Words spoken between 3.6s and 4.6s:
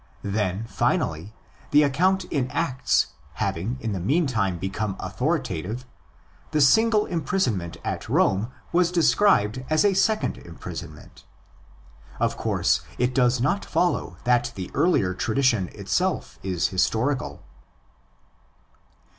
in the meantime